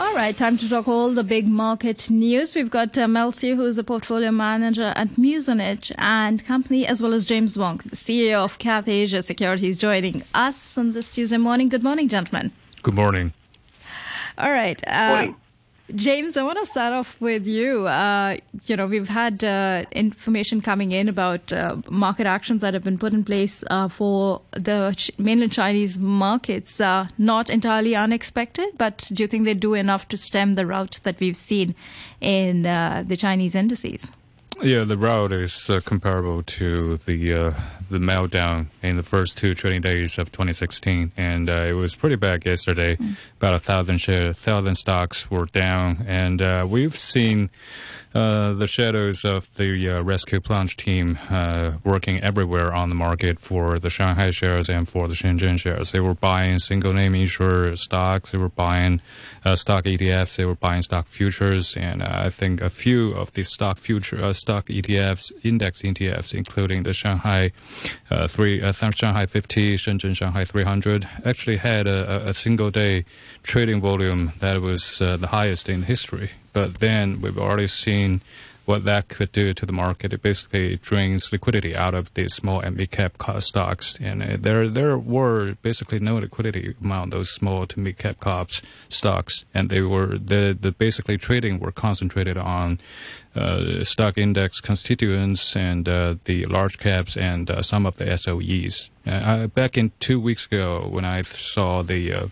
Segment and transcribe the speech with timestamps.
[0.00, 2.56] All right, time to talk all the big market news.
[2.56, 7.00] We've got uh, Mel Siew, who is a portfolio manager at Muzinich and Company, as
[7.00, 11.68] well as James Wong, the CEO of Cathaysia Securities, joining us on this Tuesday morning.
[11.68, 12.50] Good morning, gentlemen.
[12.82, 13.32] Good morning.
[14.36, 14.82] All right.
[14.84, 15.36] Uh, Morning.
[15.94, 17.86] James, I want to start off with you.
[17.86, 22.82] Uh, you know, we've had uh, information coming in about uh, market actions that have
[22.82, 26.80] been put in place uh, for the Ch- mainland Chinese markets.
[26.80, 31.00] Uh, not entirely unexpected, but do you think they do enough to stem the rout
[31.02, 31.74] that we've seen
[32.18, 34.10] in uh, the Chinese indices?
[34.62, 37.52] Yeah, the rout is uh, comparable to the uh,
[37.90, 42.16] the meltdown in the first two trading days of 2016, and uh, it was pretty
[42.16, 42.96] bad yesterday.
[43.38, 47.50] About a thousand share, thousand stocks were down, and uh, we've seen
[48.14, 53.40] uh, the shadows of the uh, rescue plunge team uh, working everywhere on the market
[53.40, 55.90] for the Shanghai shares and for the Shenzhen shares.
[55.90, 59.00] They were buying single name insurer stocks, they were buying
[59.44, 63.32] uh, stock ETFs, they were buying stock futures, and uh, I think a few of
[63.32, 67.50] the stock future stock ETFs, index ETFs, including the Shanghai
[68.28, 73.04] three, Shanghai 50, Shenzhen Shanghai 300, actually had a, a- single day
[73.42, 76.30] trading volume that was the highest in history.
[76.54, 78.22] But then we've already seen
[78.64, 80.12] what that could do to the market.
[80.12, 84.70] It basically drains liquidity out of the small and mid cap stocks, and uh, there
[84.70, 88.24] there were basically no liquidity among those small to mid cap
[88.88, 92.78] stocks, and they were the the basically trading were concentrated on
[93.82, 98.90] stock index constituents and uh, the large caps and uh, some of the SOEs.
[99.06, 102.26] Uh, back in two weeks ago, when I saw the uh,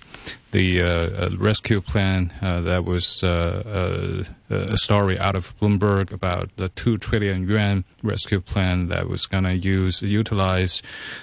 [0.52, 6.12] the uh, uh, rescue plan uh, that was uh, uh, a story out of Bloomberg
[6.12, 10.82] about the two trillion yuan rescue plan that was going to use utilize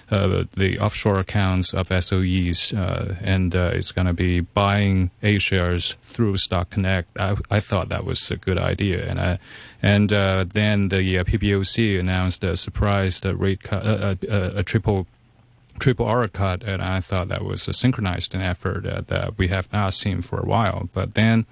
[0.10, 5.38] uh, the offshore accounts of SOEs uh, and uh, it's going to be buying A
[5.38, 7.18] shares through Stock Connect.
[7.20, 9.40] I, I thought that was a good idea, and I,
[9.82, 15.08] and uh, then the uh, PBOC announced a surprise uh, rate cut, uh, a triple
[15.80, 19.94] triple R cut, and I thought that was a synchronized effort that we have not
[19.94, 20.90] seen for a while.
[20.94, 21.46] But then,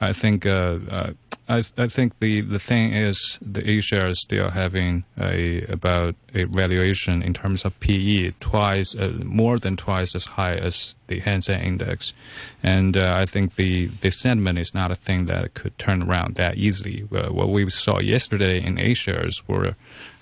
[0.00, 1.12] I think uh, uh,
[1.48, 6.14] I, I think the, the thing is the A share is still having a about
[6.34, 11.18] a valuation in terms of PE twice uh, more than twice as high as the
[11.20, 12.14] Hang Seng Index,
[12.62, 16.36] and uh, I think the the sentiment is not a thing that could turn around
[16.36, 17.04] that easily.
[17.12, 19.74] Uh, what we saw yesterday in A shares were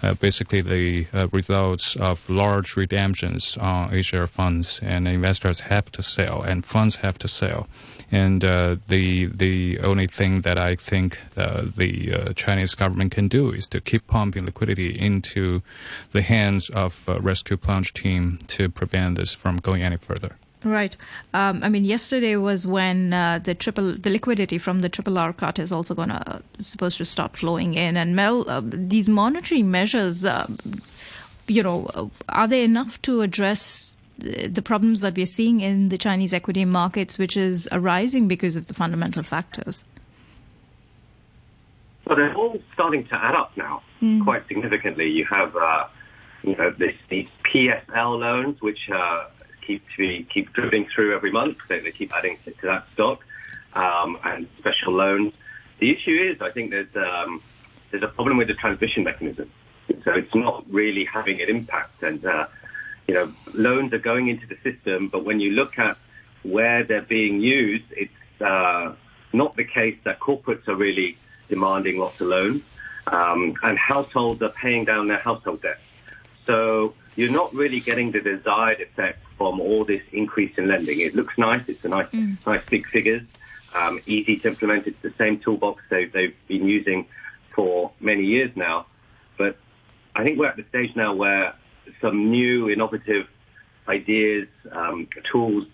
[0.03, 5.93] uh, basically the uh, results of large redemptions on A share funds, and investors have
[5.93, 7.69] to sell, and funds have to sell.
[8.13, 13.29] And uh, the the only thing that I think uh, the uh, Chinese government can
[13.29, 15.63] do is to keep pumping liquidity into
[16.11, 20.37] the hands of uh, rescue plunge team to prevent this from going any further.
[20.63, 20.95] Right.
[21.33, 25.33] Um, I mean, yesterday was when uh, the triple, the liquidity from the triple R
[25.33, 27.97] cut is also going to supposed to start flowing in.
[27.97, 30.47] And Mel, uh, these monetary measures, uh,
[31.47, 35.99] you know, uh, are they enough to address the problems that we're seeing in the
[35.99, 39.85] Chinese equity markets, which is arising because of the fundamental factors?
[42.07, 43.83] Well, they're all starting to add up now
[44.25, 45.11] quite significantly.
[45.11, 45.87] You have, uh,
[46.43, 49.27] you know, this, these PSL loans, which uh,
[49.61, 51.59] keep to be, keep dripping through every month.
[51.69, 53.25] They, they keep adding to, to that stock,
[53.75, 55.33] um, and special loans.
[55.79, 57.43] The issue is, I think there's um,
[57.91, 59.51] there's a problem with the transmission mechanism.
[60.05, 62.47] So it's not really having an impact, and uh,
[63.11, 65.99] you know, loans are going into the system, but when you look at
[66.45, 68.95] where they're being used, it's uh,
[69.33, 71.17] not the case that corporates are really
[71.49, 72.63] demanding lots of loans,
[73.09, 75.81] um, and households are paying down their household debt.
[76.47, 81.01] So you're not really getting the desired effect from all this increase in lending.
[81.01, 81.69] It looks nice.
[81.69, 82.13] It's a nice,
[82.47, 83.25] nice big figures,
[83.75, 84.87] um, easy to implement.
[84.87, 87.07] It's the same toolbox they, they've been using
[87.57, 88.87] for many years now.
[89.37, 89.57] But
[90.15, 91.55] I think we're at the stage now where
[92.01, 93.27] some new innovative
[93.89, 95.67] ideas, um, tools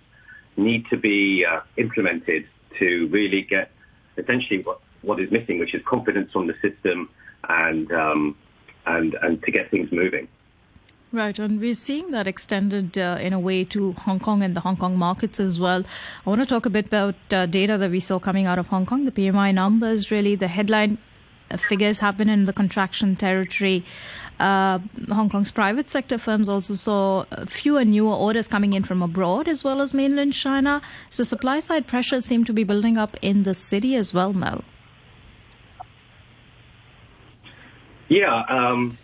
[0.57, 2.47] need to be uh, implemented
[2.79, 3.71] to really get
[4.17, 7.09] essentially what, what is missing, which is confidence from the system
[7.49, 8.37] and, um,
[8.87, 10.29] and, and to get things moving.
[11.13, 14.61] Right, and we're seeing that extended uh, in a way to Hong Kong and the
[14.61, 15.85] Hong Kong markets as well.
[16.27, 18.69] I want to talk a bit about uh, data that we saw coming out of
[18.69, 19.05] Hong Kong.
[19.05, 20.99] The PMI numbers, really, the headline
[21.57, 23.85] figures have been in the contraction territory.
[24.39, 29.49] Uh, Hong Kong's private sector firms also saw fewer newer orders coming in from abroad
[29.49, 30.83] as well as mainland China.
[31.09, 34.65] So supply side pressures seem to be building up in the city as well, Mel.
[38.09, 38.97] Yeah, um,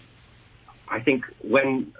[0.88, 1.92] I think when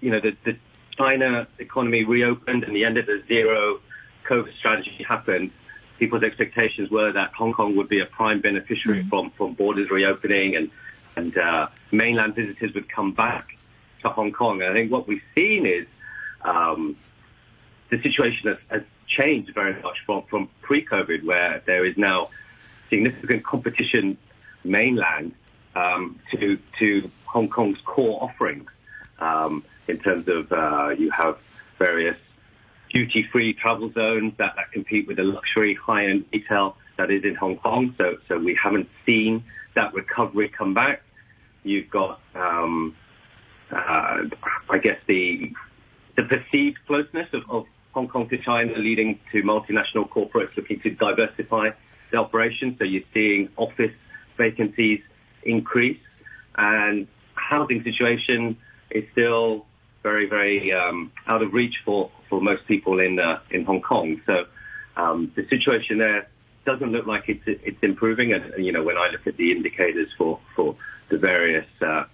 [0.00, 0.56] you know the, the
[0.96, 3.80] China economy reopened and the end of the zero
[4.28, 5.50] COVID strategy happened,
[5.98, 9.08] people's expectations were that Hong Kong would be a prime beneficiary mm.
[9.08, 10.70] from, from borders reopening and,
[11.16, 13.56] and uh, mainland visitors would come back
[14.02, 14.62] to Hong Kong.
[14.62, 15.86] And I think what we've seen is
[16.42, 16.96] um,
[17.90, 22.30] the situation has, has changed very much from, from pre-COVID, where there is now
[22.90, 24.16] significant competition
[24.64, 25.32] mainland
[25.74, 28.70] um, to to Hong Kong's core offerings
[29.18, 31.38] um, in terms of uh, you have
[31.78, 32.18] various
[32.92, 37.94] duty-free travel zones that, compete with the luxury high-end retail that is in Hong Kong.
[37.98, 39.44] So we haven't seen
[39.74, 41.02] that recovery come back.
[41.62, 42.94] You've got um,
[43.70, 44.22] uh,
[44.70, 45.52] I guess the
[46.16, 50.90] the perceived closeness of, of Hong Kong to China, leading to multinational corporates looking to
[50.90, 51.70] diversify
[52.10, 52.76] their operations.
[52.78, 53.92] So you're seeing office
[54.38, 55.00] vacancies
[55.42, 56.00] increase,
[56.56, 58.56] and housing situation
[58.90, 59.66] is still
[60.10, 64.08] very, very um, out of reach for, for most people in uh, in Hong Kong.
[64.24, 64.46] So
[64.96, 66.28] um, the situation there
[66.64, 68.32] doesn't look like it's it's improving.
[68.32, 70.76] And, you know, when I look at the indicators for for
[71.08, 72.04] the various uh,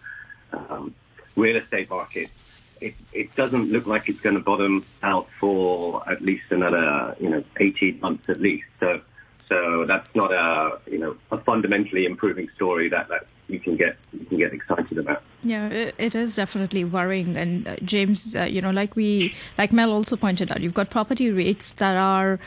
[0.54, 0.94] um,
[1.36, 2.32] real estate markets,
[2.80, 7.28] it, it doesn't look like it's going to bottom out for at least another you
[7.28, 8.68] know 18 months at least.
[8.80, 9.02] So
[9.50, 13.96] so that's not a you know a fundamentally improving story that, that you can get
[14.12, 15.22] you can get excited about.
[15.44, 17.36] Yeah, it, is definitely worrying.
[17.36, 20.90] And uh, James, uh, you know, like we like Mel also pointed out, you've got
[20.90, 22.38] property rates that are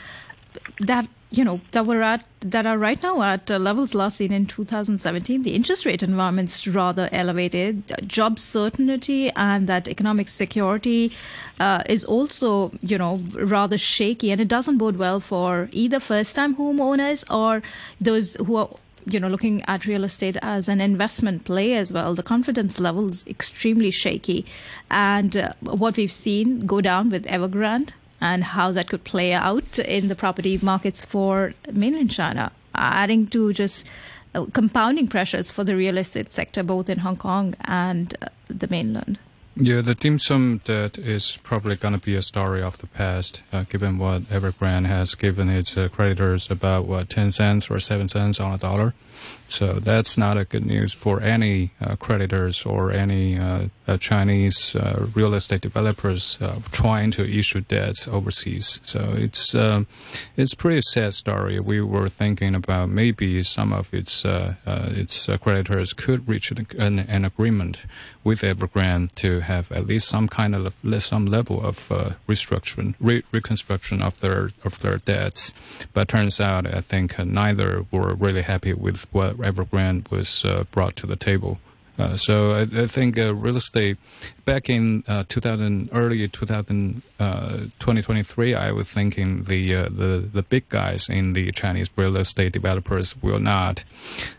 [0.80, 4.32] that you know that were at that are right now at uh, levels last seen
[4.32, 11.12] in 2017 the interest rate environment's rather elevated job certainty and that economic security
[11.58, 16.36] uh, is also you know rather shaky and it doesn't bode well for either first
[16.36, 17.60] time homeowners or
[18.00, 18.70] those who are
[19.06, 23.10] you know looking at real estate as an investment play as well the confidence level
[23.10, 24.44] is extremely shaky
[24.90, 29.78] and uh, what we've seen go down with evergrande and how that could play out
[29.78, 33.86] in the property markets for mainland China, adding to just
[34.34, 38.68] uh, compounding pressures for the real estate sector both in Hong Kong and uh, the
[38.68, 39.18] mainland.
[39.58, 43.42] Yeah, the dim sum debt is probably going to be a story of the past,
[43.54, 48.06] uh, given what Evergrande has given its uh, creditors about what ten cents or seven
[48.06, 48.92] cents on a dollar.
[49.48, 54.74] So that's not a good news for any uh, creditors or any uh, uh, Chinese
[54.74, 56.38] uh, real estate developers
[56.72, 58.80] trying to issue debts overseas.
[58.82, 59.86] So it's um,
[60.36, 61.60] it's pretty sad story.
[61.60, 64.24] We were thinking about maybe some of its
[64.66, 67.84] its creditors could reach an, an, agreement
[68.24, 71.90] with Evergrande to have at least some kind of some level of
[72.28, 75.52] restructuring re- reconstruction of their of their debts.
[75.92, 80.96] But turns out I think neither were really happy with what Evergrande was uh, brought
[80.96, 81.58] to the table.
[81.98, 83.96] Uh, so I, I think uh, real estate
[84.44, 90.42] back in uh, 2000, early 2000, uh, 2023, I was thinking the uh, the the
[90.42, 93.84] big guys in the Chinese real estate developers will not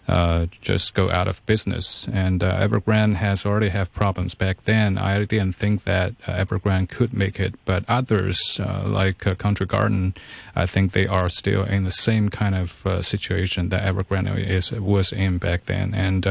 [0.08, 2.08] uh, just go out of business.
[2.08, 4.98] And Evergrande has already have problems back then.
[4.98, 10.14] I didn't think that Evergrande could make it, but others like Country Garden,
[10.56, 15.12] I think they are still in the same kind of situation that Evergrande is was
[15.12, 15.94] in back then.
[15.94, 16.28] And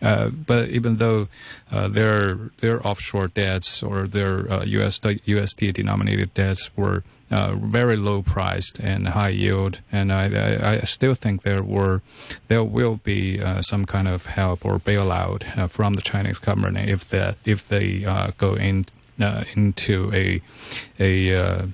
[0.00, 1.28] but even though
[1.70, 8.22] their their offshore debts or their uh, US, USD denominated debts were uh, very low
[8.22, 12.00] priced and high yield, and I, I, still think there were
[12.46, 16.88] there will be uh, some kind of help or bailout uh, from the Chinese government
[16.88, 18.86] if that if they uh, go in
[19.20, 20.40] uh, into a
[20.98, 21.68] a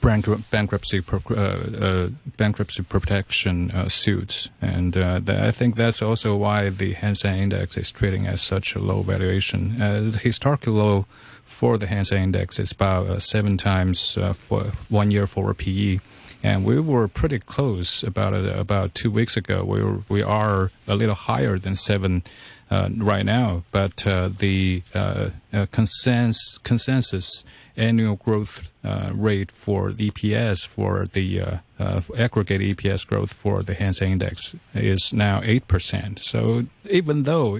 [0.00, 7.14] bankruptcy uh, uh, bankruptcy protection uh, suits, and I think that's also why the Hang
[7.14, 9.78] Seng Index is trading at such a low valuation.
[9.78, 11.06] the historical low
[11.44, 15.98] for the Hang Seng Index is about seven times for one year forward PE
[16.44, 19.64] and we were pretty close about about two weeks ago.
[19.64, 22.22] We were, we are a little higher than seven
[22.70, 25.30] uh, right now, but uh, the uh,
[25.72, 27.44] consensus consensus
[27.76, 33.74] annual growth uh, rate for EPS for the uh, uh, aggregate EPS growth for the
[33.74, 36.18] Hang Seng Index is now 8%.
[36.18, 37.58] So even though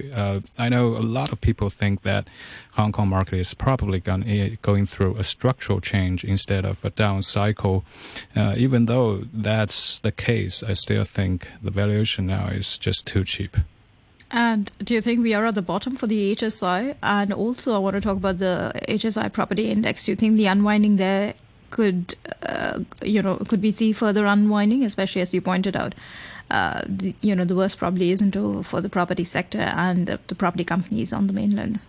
[0.57, 2.27] I know a lot of people think that
[2.73, 6.91] Hong Kong market is probably going, eh, going through a structural change instead of a
[6.91, 7.83] down cycle,
[8.35, 13.57] even though that's the case, I still think the valuation now is just too cheap.
[14.31, 16.95] And do you think we are at the bottom for the HSI?
[17.03, 20.05] And also, I want to talk about the HSI property index.
[20.05, 21.35] Do you think the unwinding there
[21.69, 25.93] could, uh, you know, could we see further unwinding, especially as you pointed out?
[26.49, 30.35] Uh, the, you know, the worst probably isn't over for the property sector and the
[30.35, 31.79] property companies on the mainland.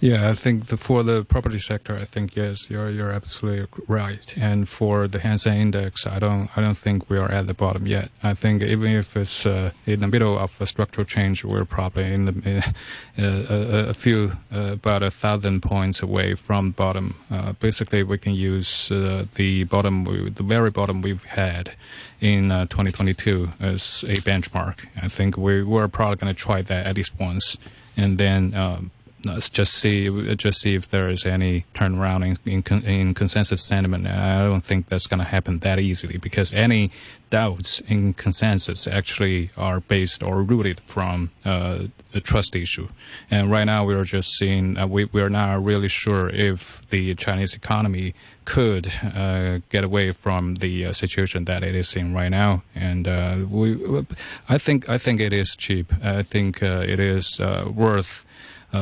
[0.00, 4.36] Yeah, I think the, for the property sector, I think yes, you're you're absolutely right.
[4.36, 7.54] And for the Hang Seng Index, I don't I don't think we are at the
[7.54, 8.10] bottom yet.
[8.22, 12.12] I think even if it's uh, in the middle of a structural change, we're probably
[12.12, 12.58] in the
[13.18, 17.14] uh, a, a, few uh, about a thousand points away from bottom.
[17.30, 21.74] Uh, basically, we can use uh, the bottom, the very bottom we've had
[22.20, 24.86] in uh, 2022 as a benchmark.
[25.02, 27.56] I think we we're probably going to try that at least once,
[27.96, 28.54] and then.
[28.54, 28.90] Um,
[29.26, 34.06] let's just see just see if there is any turnaround in, in, in consensus sentiment.
[34.06, 36.90] I don't think that's going to happen that easily because any
[37.30, 42.88] doubts in consensus actually are based or rooted from uh, the trust issue.
[43.30, 46.88] And right now we are just seeing uh, we we are not really sure if
[46.88, 48.14] the Chinese economy
[48.44, 52.62] could uh, get away from the uh, situation that it is in right now.
[52.74, 54.04] And uh, we,
[54.48, 55.92] I think I think it is cheap.
[56.02, 58.24] I think uh, it is worth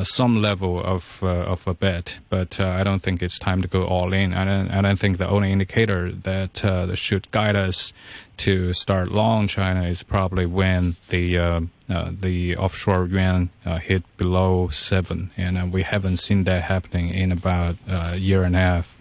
[0.03, 3.69] some level of uh, of a bet, but uh, I don't think it's time to
[3.69, 4.33] go all in.
[4.33, 7.93] And, and I think the only indicator that, that should guide us
[8.39, 14.03] to start long China is probably when the uh, uh, the offshore yuan uh, hit
[14.17, 18.99] below seven, and we haven't seen that happening in about a year and a half.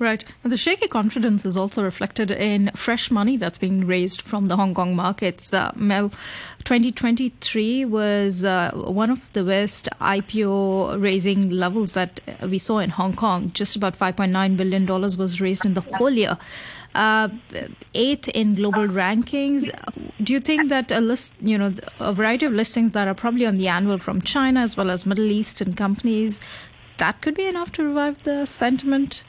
[0.00, 0.24] Right.
[0.42, 4.74] The shaky confidence is also reflected in fresh money that's being raised from the Hong
[4.74, 5.54] Kong markets.
[5.54, 6.08] Uh, Mel,
[6.64, 13.14] 2023 was uh, one of the best IPO raising levels that we saw in Hong
[13.14, 13.52] Kong.
[13.54, 16.38] Just about $5.9 billion was raised in the whole year.
[16.96, 17.28] Uh,
[17.94, 19.68] eighth in global rankings.
[20.22, 23.46] Do you think that a list, you know, a variety of listings that are probably
[23.46, 26.40] on the annual from China as well as Middle Eastern companies,
[26.98, 29.22] that could be enough to revive the sentiment?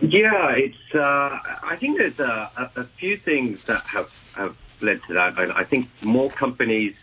[0.00, 0.94] Yeah, it's.
[0.94, 5.38] Uh, I think there's a, a, few things that have, have led to that.
[5.38, 6.94] I, I think more companies,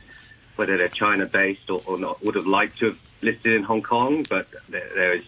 [0.55, 3.81] whether they're China based or, or, not, would have liked to have listed in Hong
[3.81, 5.25] Kong, but there, there has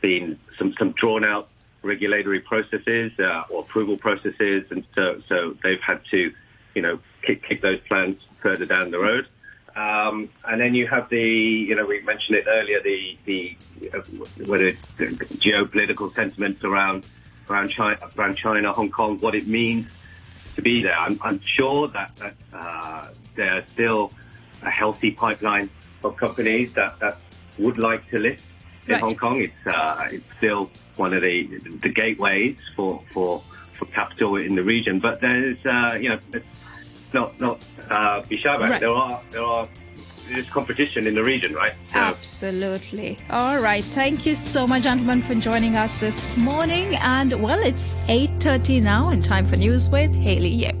[0.00, 1.48] been some, some drawn out
[1.82, 6.32] regulatory processes uh, or approval processes, and so so they've had to,
[6.74, 9.28] you know, kick, kick those plans further down the road.
[9.76, 13.56] Um, and then you have the, you know, we mentioned it earlier, the, the
[13.92, 13.98] uh,
[14.46, 17.06] whether it's geopolitical sentiments around
[17.50, 19.92] around China, around China, Hong Kong, what it means
[20.54, 20.96] to be there.
[20.96, 24.12] I'm, I'm sure that, that uh, there's still
[24.62, 25.68] a healthy pipeline
[26.04, 27.18] of companies that, that
[27.58, 28.54] would like to list
[28.86, 29.02] in right.
[29.02, 29.40] Hong Kong.
[29.40, 31.46] It's uh, it's still one of the
[31.82, 35.00] the gateways for for for capital in the region.
[35.00, 36.18] But there's uh, you know
[37.14, 38.76] not not uh, be shy about right.
[38.76, 38.80] it.
[38.80, 39.68] There are there are
[40.28, 41.74] there's competition in the region, right?
[41.92, 41.98] So.
[41.98, 43.18] Absolutely.
[43.30, 43.84] All right.
[43.84, 46.94] Thank you so much, gentlemen, for joining us this morning.
[46.96, 50.76] And well, it's 8:30 now, and time for news with Haley Yip.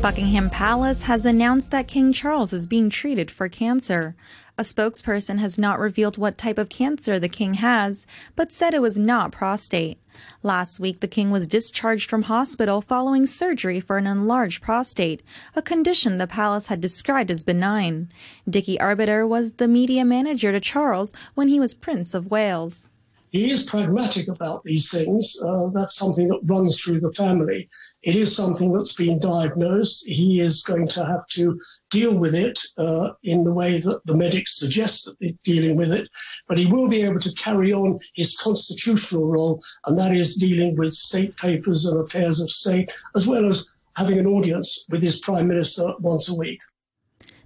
[0.00, 4.14] Buckingham Palace has announced that King Charles is being treated for cancer.
[4.58, 8.82] A spokesperson has not revealed what type of cancer the king has, but said it
[8.82, 9.98] was not prostate.
[10.42, 15.22] Last week, the king was discharged from hospital following surgery for an enlarged prostate,
[15.54, 18.08] a condition the palace had described as benign.
[18.48, 22.90] Dickie Arbiter was the media manager to Charles when he was Prince of Wales
[23.34, 25.36] he is pragmatic about these things.
[25.44, 27.68] Uh, that's something that runs through the family.
[28.04, 30.06] It is something that's been diagnosed.
[30.06, 31.60] He is going to have to
[31.90, 35.92] deal with it uh, in the way that the medics suggest that they're dealing with
[35.92, 36.08] it.
[36.46, 40.76] But he will be able to carry on his constitutional role, and that is dealing
[40.76, 45.18] with state papers and affairs of state, as well as having an audience with his
[45.18, 46.60] prime minister once a week.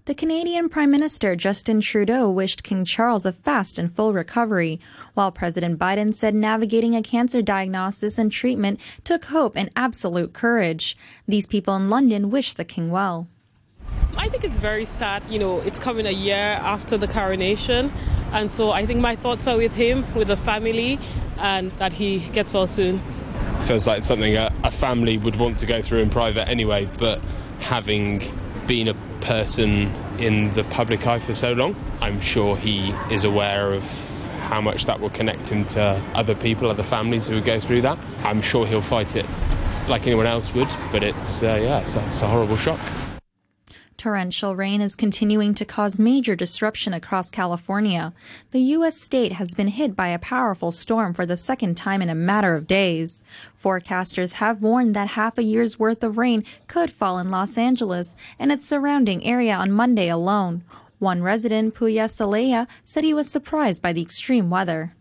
[0.08, 4.80] The Canadian Prime Minister Justin Trudeau wished King Charles a fast and full recovery,
[5.12, 10.96] while President Biden said navigating a cancer diagnosis and treatment took hope and absolute courage.
[11.26, 13.28] These people in London wish the king well.
[14.16, 15.22] I think it's very sad.
[15.28, 17.92] You know, it's coming a year after the coronation.
[18.32, 20.98] And so I think my thoughts are with him, with the family,
[21.36, 22.98] and that he gets well soon.
[23.64, 27.20] Feels like something a, a family would want to go through in private anyway, but
[27.58, 28.22] having
[28.68, 33.72] been a person in the public eye for so long, I'm sure he is aware
[33.72, 33.82] of
[34.40, 37.98] how much that will connect him to other people, other families who go through that.
[38.22, 39.26] I'm sure he'll fight it
[39.88, 42.78] like anyone else would, but it's uh, yeah, it's a, it's a horrible shock.
[43.98, 48.14] Torrential rain is continuing to cause major disruption across California.
[48.52, 48.96] The U.S.
[48.96, 52.54] state has been hit by a powerful storm for the second time in a matter
[52.54, 53.22] of days.
[53.60, 58.14] Forecasters have warned that half a year's worth of rain could fall in Los Angeles
[58.38, 60.62] and its surrounding area on Monday alone.
[61.00, 64.94] One resident, Puya Saleha, said he was surprised by the extreme weather.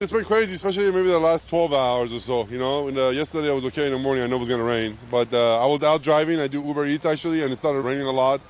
[0.00, 2.46] It's been crazy, especially maybe the last 12 hours or so.
[2.46, 4.22] You know, and, uh, yesterday I was okay in the morning.
[4.22, 6.38] I know it was going to rain, but uh, I was out driving.
[6.38, 8.40] I do Uber Eats actually, and it started raining a lot.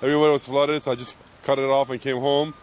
[0.00, 2.54] Everywhere was flooded, so I just cut it off and came home.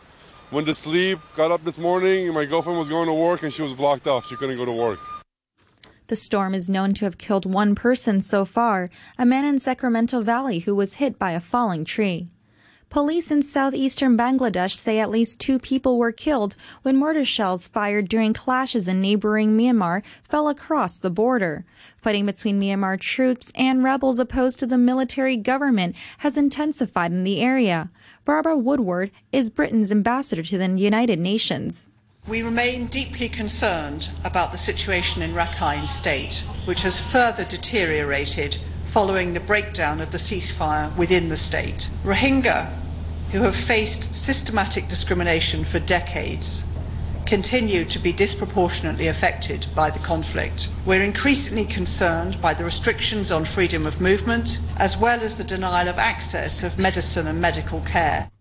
[0.52, 1.20] Went to sleep.
[1.36, 2.34] Got up this morning.
[2.34, 4.26] My girlfriend was going to work, and she was blocked off.
[4.26, 5.00] She couldn't go to work.
[6.08, 10.22] The storm is known to have killed one person so far, a man in Sacramento
[10.22, 12.30] Valley who was hit by a falling tree.
[12.90, 18.10] Police in southeastern Bangladesh say at least two people were killed when mortar shells fired
[18.10, 21.66] during clashes in neighboring Myanmar fell across the border.
[21.98, 27.42] Fighting between Myanmar troops and rebels opposed to the military government has intensified in the
[27.42, 27.92] area.
[28.26, 31.92] Barbara Woodward is Britain's ambassador to the United Nations.
[32.28, 38.58] We remain deeply concerned about the situation in Rakhine State, which has further deteriorated
[38.90, 41.92] following the breakdown of the ceasefire within the state.
[42.04, 42.68] Rohingya,
[43.32, 46.66] who have faced systematic discrimination for decades,
[47.28, 50.70] continue to be disproportionately affected by the conflict.
[50.88, 55.88] We're increasingly concerned by the restrictions on freedom of movement, as well as the denial
[55.88, 58.32] of access of medicine and medical care.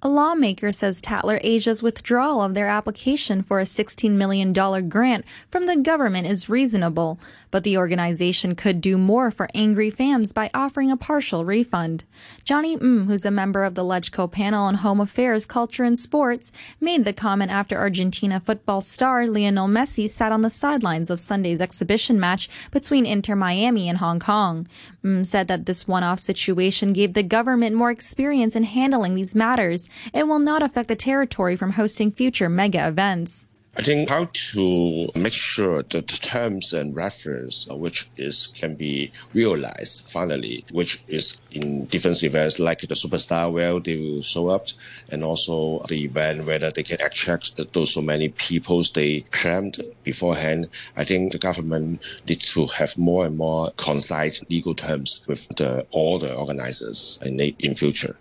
[0.00, 4.52] A lawmaker says Tatler Asia's withdrawal of their application for a $16 million
[4.88, 7.18] grant from the government is reasonable,
[7.50, 12.04] but the organization could do more for angry fans by offering a partial refund.
[12.44, 16.52] Johnny Ng, who's a member of the LegCo panel on home affairs, culture, and sports,
[16.80, 21.60] made the comment after Argentina football star Lionel Messi sat on the sidelines of Sunday's
[21.60, 24.68] exhibition match between Inter Miami and Hong Kong.
[25.04, 29.87] Ng said that this one-off situation gave the government more experience in handling these matters.
[30.12, 33.48] It will not affect the territory from hosting future mega events.
[33.78, 39.12] I think how to make sure that the terms and reference which is can be
[39.34, 44.66] realized finally, which is in different events like the superstar where they will show up,
[45.10, 50.70] and also the event whether they can attract those so many people they planned beforehand.
[50.96, 55.86] I think the government needs to have more and more concise legal terms with the
[55.92, 58.18] all the organizers in in future.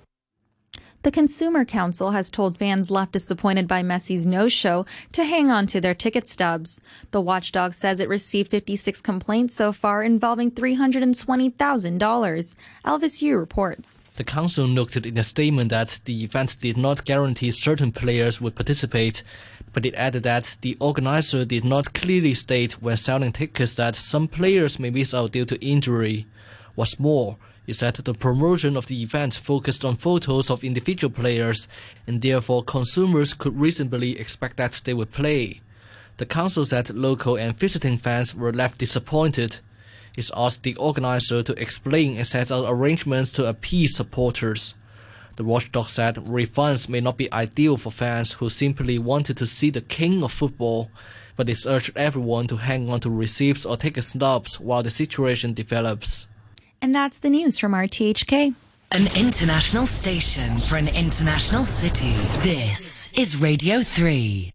[1.08, 5.80] The Consumer Council has told fans left disappointed by Messi's no-show to hang on to
[5.80, 6.82] their ticket stubs.
[7.12, 12.56] The watchdog says it received 56 complaints so far involving $320,000.
[12.84, 14.04] Elvis Yu reports.
[14.18, 18.56] The council noted in a statement that the event did not guarantee certain players would
[18.56, 19.24] participate,
[19.72, 24.28] but it added that the organizer did not clearly state when selling tickets that some
[24.28, 26.28] players may miss out due to injury.
[26.76, 27.38] What's more,
[27.68, 31.68] is that the promotion of the event focused on photos of individual players,
[32.08, 35.62] and therefore consumers could reasonably expect that they would play.
[36.16, 39.58] The council said local and visiting fans were left disappointed.
[40.16, 44.74] It asked the organizer to explain and set out arrangements to appease supporters.
[45.36, 49.70] The watchdog said refunds may not be ideal for fans who simply wanted to see
[49.70, 50.90] the king of football,
[51.36, 55.54] but it urged everyone to hang on to receipts or ticket stubs while the situation
[55.54, 56.28] develops.
[56.82, 58.56] And that's the news from RTHK.
[58.92, 62.12] An international station for an international city.
[62.42, 64.52] This is Radio 3.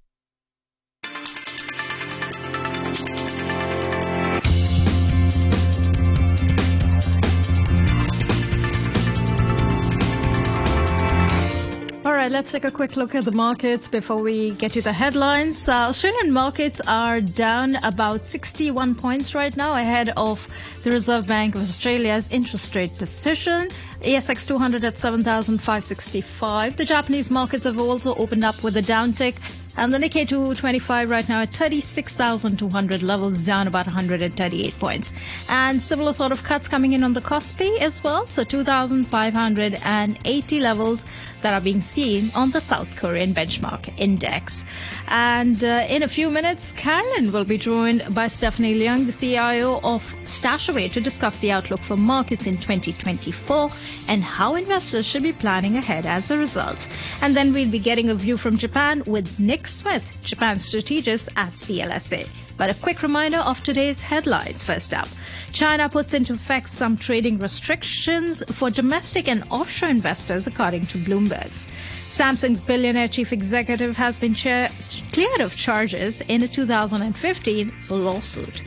[12.33, 15.69] Let's take a quick look at the markets before we get to the headlines.
[15.69, 20.49] Uh, Australian markets are down about 61 points right now ahead of
[20.83, 23.69] the Reserve Bank of Australia's interest rate decision.
[24.01, 26.77] ASX 200 at 7,565.
[26.77, 31.29] The Japanese markets have also opened up with a downtick and the Nikkei 225 right
[31.29, 35.13] now at 36,200 levels, down about 138 points.
[35.49, 38.27] And similar sort of cuts coming in on the Kospi as well.
[38.27, 41.05] So 2,580 levels
[41.41, 44.65] that are being seen on the South Korean benchmark index.
[45.09, 49.81] And uh, in a few minutes, Karen will be joined by Stephanie Leung, the CIO
[49.83, 53.71] of Stashaway, to discuss the outlook for markets in 2024
[54.09, 56.87] and how investors should be planning ahead as a result.
[57.23, 61.51] And then we'll be getting a view from Japan with Nick Smith, Japan strategist at
[61.51, 62.29] CLSA.
[62.57, 64.63] But a quick reminder of today's headlines.
[64.63, 65.09] First up,
[65.53, 71.51] China puts into effect some trading restrictions for domestic and offshore investors, according to Bloomberg.
[71.89, 74.69] Samsung's billionaire chief executive has been cha-
[75.13, 78.63] cleared of charges in a 2015 lawsuit.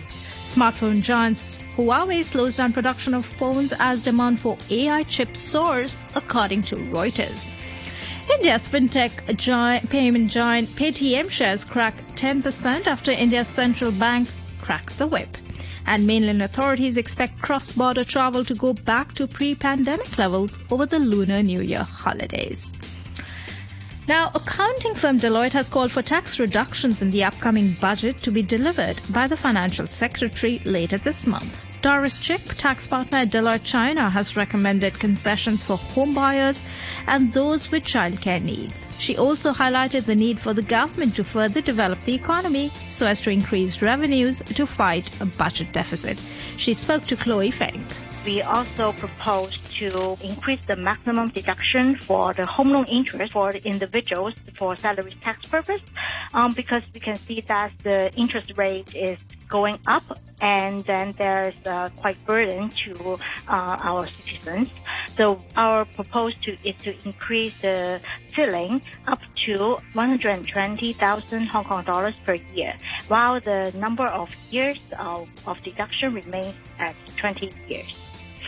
[0.45, 6.63] Smartphone giants Huawei slows down production of phones as demand for AI chips soars, according
[6.63, 7.54] to Reuters.
[8.35, 14.27] India's fintech giant, payment giant Paytm shares crack 10% after India's central bank
[14.61, 15.37] cracks the whip.
[15.87, 21.43] And mainland authorities expect cross-border travel to go back to pre-pandemic levels over the Lunar
[21.43, 22.77] New Year holidays.
[24.07, 28.41] Now, accounting firm Deloitte has called for tax reductions in the upcoming budget to be
[28.41, 31.64] delivered by the financial secretary later this month.
[31.85, 36.65] Doris Chick, tax partner at Deloitte China, has recommended concessions for home buyers
[37.05, 38.99] and those with childcare needs.
[38.99, 43.21] She also highlighted the need for the government to further develop the economy so as
[43.21, 46.17] to increase revenues to fight a budget deficit.
[46.57, 47.85] She spoke to Chloe Feng.
[48.25, 54.33] We also propose to increase the maximum deduction for the home loan interest for individuals
[54.55, 55.83] for salary tax purpose,
[56.33, 59.23] um, because we can see that the interest rate is
[59.55, 60.03] going up,
[60.41, 62.91] and then there's uh, quite burden to
[63.47, 64.67] uh, our citizens.
[65.07, 72.35] So our proposal is to increase the ceiling up to 120,000 Hong Kong dollars per
[72.53, 72.73] year,
[73.07, 78.04] while the number of years of, of deduction remains at 20 years.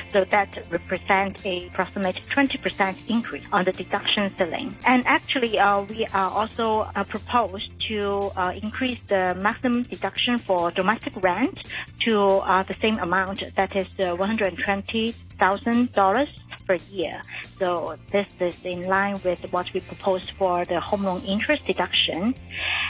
[0.10, 4.76] So that represents a approximate 20% increase on the deduction ceiling.
[4.86, 10.72] And actually, uh, we are also uh, proposed to uh, increase the maximum deduction for
[10.72, 11.70] domestic rent
[12.06, 16.30] to uh, the same amount, that is $120,000
[16.68, 17.22] per year.
[17.44, 22.36] So this is in line with what we proposed for the home loan interest deduction.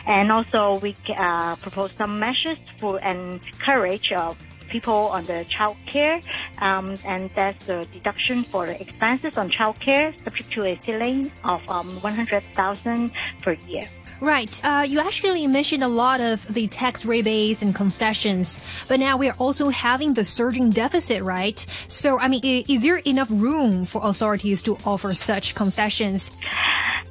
[0.05, 4.33] And also we uh, propose some measures to encourage uh,
[4.69, 6.19] people on the child care,
[6.59, 11.31] um, and that's the deduction for the expenses on child care, subject to a ceiling
[11.43, 13.83] of um, 100,000 per year.
[14.19, 14.61] Right.
[14.63, 19.29] Uh, you actually mentioned a lot of the tax rebates and concessions, but now we
[19.29, 21.57] are also having the surging deficit, right?
[21.87, 26.31] So, I mean, is there enough room for authorities to offer such concessions?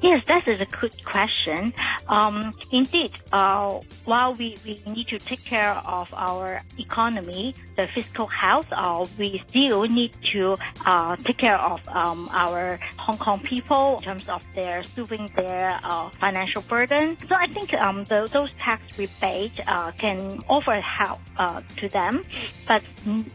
[0.01, 1.73] Yes, that is a good question.
[2.07, 8.27] Um, indeed, uh, while we, we need to take care of our economy, the fiscal
[8.27, 10.55] health, uh, we still need to
[10.85, 15.79] uh, take care of um, our Hong Kong people in terms of their soothing their
[15.83, 17.17] uh, financial burden.
[17.27, 22.21] So I think um, the, those tax rebates uh, can offer help uh, to them,
[22.67, 22.83] but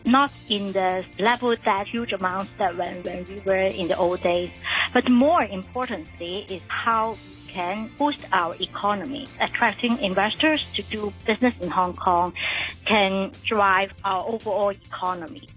[0.07, 4.23] not in the level that huge amounts that when, when we were in the old
[4.23, 4.51] days.
[4.93, 9.27] But more importantly, is how we can boost our economy.
[9.41, 12.33] Attracting investors to do business in Hong Kong
[12.85, 15.49] can drive our overall economy.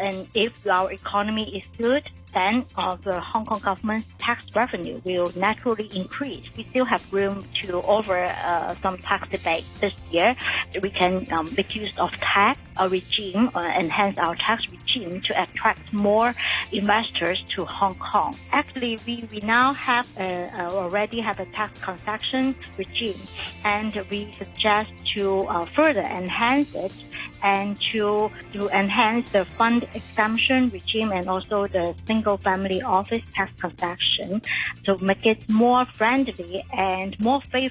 [0.00, 5.30] And if our economy is good, then uh, the Hong Kong government's tax revenue will
[5.36, 6.48] naturally increase.
[6.56, 10.34] We still have room to offer uh, some tax debate this year.
[10.82, 15.92] We can um, make use of tax uh, regime, enhance our tax regime to attract
[15.92, 16.32] more
[16.72, 18.34] investors to Hong Kong.
[18.52, 23.20] Actually, we, we now have a already have a tax concession regime,
[23.64, 27.04] and we suggest to uh, further enhance it
[27.42, 33.52] and to to enhance the fund exemption regime and also the single family office tax
[33.60, 34.40] concession
[34.84, 37.52] to make it more friendly and more favorable